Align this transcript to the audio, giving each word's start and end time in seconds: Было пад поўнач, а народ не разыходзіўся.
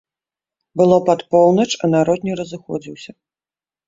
Было 0.79 0.95
пад 1.09 1.19
поўнач, 1.35 1.67
а 1.87 1.89
народ 1.95 2.19
не 2.29 2.33
разыходзіўся. 2.39 3.11